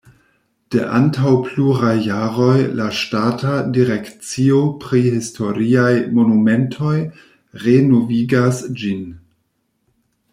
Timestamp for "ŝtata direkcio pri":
2.99-5.01